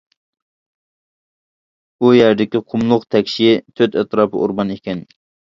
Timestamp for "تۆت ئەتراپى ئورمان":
3.77-4.75